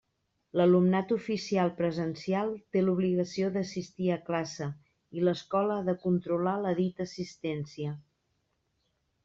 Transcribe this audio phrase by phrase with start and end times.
[0.59, 4.71] L'alumnat oficial presencial té l'obligació d'assistir a classe
[5.19, 7.97] i l'escola ha de controlar la dita assistència.